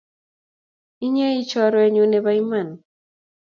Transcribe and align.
Inye 1.05 1.25
ii 1.33 1.47
chorwenyu 1.49 2.03
nebo 2.07 2.29
iman 2.41 2.67